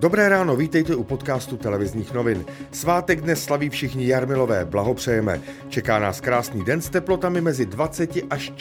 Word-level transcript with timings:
Dobré 0.00 0.28
ráno, 0.28 0.56
vítejte 0.56 0.94
u 0.94 1.04
podcastu 1.04 1.56
televizních 1.56 2.12
novin. 2.12 2.44
Svátek 2.72 3.20
dnes 3.20 3.44
slaví 3.44 3.70
všichni 3.70 4.06
Jarmilové, 4.06 4.64
blahopřejeme. 4.64 5.40
Čeká 5.68 5.98
nás 5.98 6.20
krásný 6.20 6.64
den 6.64 6.80
s 6.80 6.88
teplotami 6.88 7.40
mezi 7.40 7.66
20 7.66 8.10
až 8.30 8.52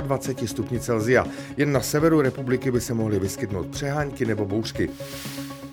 24 0.00 0.48
stupni 0.48 0.80
Celzia. 0.80 1.26
Jen 1.56 1.72
na 1.72 1.80
severu 1.80 2.20
republiky 2.20 2.70
by 2.70 2.80
se 2.80 2.94
mohly 2.94 3.18
vyskytnout 3.18 3.66
přehánky 3.66 4.26
nebo 4.26 4.44
bouřky. 4.44 4.90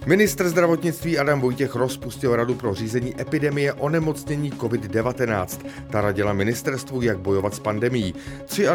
Ministr 0.07 0.49
zdravotnictví 0.49 1.19
Adam 1.19 1.41
Vojtěch 1.41 1.75
rozpustil 1.75 2.35
radu 2.35 2.55
pro 2.55 2.73
řízení 2.73 3.21
epidemie 3.21 3.73
onemocnění 3.73 4.51
COVID-19. 4.51 5.65
Ta 5.89 6.01
radila 6.01 6.33
ministerstvu, 6.33 7.01
jak 7.01 7.19
bojovat 7.19 7.55
s 7.55 7.59
pandemí. 7.59 8.13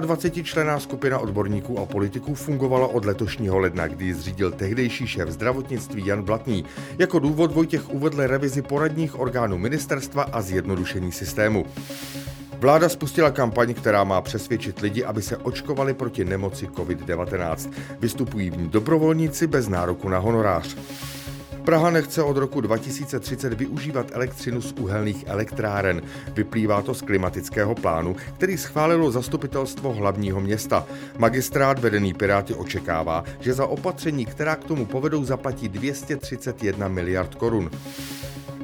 23 0.00 0.44
člená 0.44 0.80
skupina 0.80 1.18
odborníků 1.18 1.78
a 1.78 1.86
politiků 1.86 2.34
fungovala 2.34 2.86
od 2.86 3.04
letošního 3.04 3.58
ledna, 3.58 3.86
kdy 3.86 4.14
zřídil 4.14 4.50
tehdejší 4.50 5.06
šéf 5.06 5.28
zdravotnictví 5.28 6.06
Jan 6.06 6.22
Blatný. 6.22 6.64
Jako 6.98 7.18
důvod 7.18 7.52
Vojtěch 7.52 7.90
uvedl 7.90 8.26
revizi 8.26 8.62
poradních 8.62 9.20
orgánů 9.20 9.58
ministerstva 9.58 10.22
a 10.22 10.42
zjednodušení 10.42 11.12
systému. 11.12 11.66
Vláda 12.62 12.88
spustila 12.88 13.30
kampaň, 13.30 13.74
která 13.74 14.04
má 14.04 14.20
přesvědčit 14.20 14.80
lidi, 14.80 15.04
aby 15.04 15.22
se 15.22 15.36
očkovali 15.36 15.94
proti 15.94 16.24
nemoci 16.24 16.66
COVID-19. 16.66 17.70
Vystupují 18.00 18.50
v 18.50 18.56
ní 18.56 18.68
dobrovolníci 18.68 19.46
bez 19.46 19.68
nároku 19.68 20.08
na 20.08 20.18
honorář. 20.18 20.76
Praha 21.64 21.90
nechce 21.90 22.22
od 22.22 22.36
roku 22.36 22.60
2030 22.60 23.52
využívat 23.52 24.06
elektřinu 24.12 24.60
z 24.60 24.72
uhelných 24.72 25.24
elektráren. 25.26 26.02
Vyplývá 26.34 26.82
to 26.82 26.94
z 26.94 27.02
klimatického 27.02 27.74
plánu, 27.74 28.16
který 28.34 28.58
schválilo 28.58 29.10
zastupitelstvo 29.10 29.92
hlavního 29.92 30.40
města. 30.40 30.86
Magistrát 31.18 31.78
vedený 31.78 32.14
Piráty 32.14 32.54
očekává, 32.54 33.24
že 33.40 33.54
za 33.54 33.66
opatření, 33.66 34.26
která 34.26 34.56
k 34.56 34.64
tomu 34.64 34.86
povedou, 34.86 35.24
zaplatí 35.24 35.68
231 35.68 36.88
miliard 36.88 37.34
korun. 37.34 37.70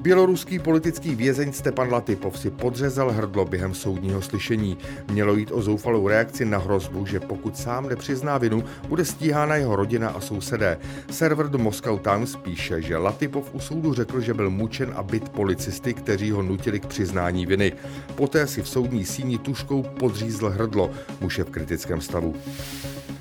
Běloruský 0.00 0.58
politický 0.58 1.14
vězeň 1.14 1.52
Stepan 1.52 1.92
Latypov 1.92 2.38
si 2.38 2.50
podřezal 2.50 3.10
hrdlo 3.10 3.44
během 3.44 3.74
soudního 3.74 4.22
slyšení. 4.22 4.78
Mělo 5.10 5.34
jít 5.34 5.50
o 5.52 5.62
zoufalou 5.62 6.08
reakci 6.08 6.44
na 6.44 6.58
hrozbu, 6.58 7.06
že 7.06 7.20
pokud 7.20 7.56
sám 7.56 7.88
nepřizná 7.88 8.38
vinu, 8.38 8.64
bude 8.88 9.04
stíhána 9.04 9.56
jeho 9.56 9.76
rodina 9.76 10.08
a 10.08 10.20
sousedé. 10.20 10.78
Server 11.10 11.48
do 11.48 11.58
Moscow 11.58 12.00
Times 12.00 12.36
píše, 12.36 12.82
že 12.82 12.96
Latypov 12.96 13.54
u 13.54 13.60
soudu 13.60 13.94
řekl, 13.94 14.20
že 14.20 14.34
byl 14.34 14.50
mučen 14.50 14.92
a 14.96 15.02
byt 15.02 15.28
policisty, 15.28 15.94
kteří 15.94 16.30
ho 16.30 16.42
nutili 16.42 16.80
k 16.80 16.86
přiznání 16.86 17.46
viny. 17.46 17.72
Poté 18.14 18.46
si 18.46 18.62
v 18.62 18.68
soudní 18.68 19.04
síni 19.04 19.38
tuškou 19.38 19.82
podřízl 19.82 20.48
hrdlo. 20.50 20.90
Muž 21.20 21.38
je 21.38 21.44
v 21.44 21.50
kritickém 21.50 22.00
stavu. 22.00 22.34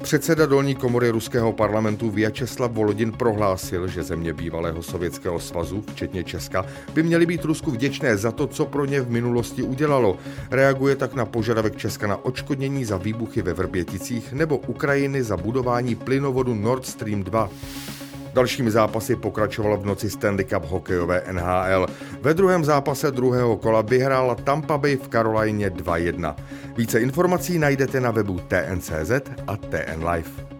Předseda 0.07 0.45
dolní 0.45 0.75
komory 0.75 1.09
ruského 1.09 1.53
parlamentu 1.53 2.11
Vyacheslav 2.11 2.71
Volodin 2.71 3.11
prohlásil, 3.11 3.87
že 3.87 4.03
země 4.03 4.33
bývalého 4.33 4.83
Sovětského 4.83 5.39
svazu, 5.39 5.83
včetně 5.91 6.23
Česka, 6.23 6.65
by 6.93 7.03
měly 7.03 7.25
být 7.25 7.43
Rusku 7.45 7.71
vděčné 7.71 8.17
za 8.17 8.31
to, 8.31 8.47
co 8.47 8.65
pro 8.65 8.85
ně 8.85 9.01
v 9.01 9.09
minulosti 9.09 9.63
udělalo. 9.63 10.17
Reaguje 10.51 10.95
tak 10.95 11.13
na 11.13 11.25
požadavek 11.25 11.77
Česka 11.77 12.07
na 12.07 12.25
odškodnění 12.25 12.85
za 12.85 12.97
výbuchy 12.97 13.41
ve 13.41 13.53
Vrběticích 13.53 14.33
nebo 14.33 14.57
Ukrajiny 14.57 15.23
za 15.23 15.37
budování 15.37 15.95
plynovodu 15.95 16.55
Nord 16.55 16.85
Stream 16.85 17.23
2. 17.23 17.49
Dalšími 18.37 18.71
zápasy 18.71 19.15
pokračoval 19.15 19.77
v 19.77 19.85
noci 19.85 20.09
Stanley 20.09 20.45
Cup 20.45 20.65
hokejové 20.65 21.23
NHL. 21.31 21.85
Ve 22.21 22.33
druhém 22.33 22.65
zápase 22.65 23.11
druhého 23.11 23.57
kola 23.57 23.81
vyhrála 23.81 24.35
Tampa 24.35 24.77
Bay 24.77 24.95
v 24.95 25.07
Karolajně 25.07 25.69
2-1. 25.69 26.35
Více 26.77 26.99
informací 26.99 27.59
najdete 27.59 28.01
na 28.01 28.11
webu 28.11 28.39
TNCZ 28.39 29.11
a 29.47 29.57
TN 29.57 30.05
Live. 30.09 30.56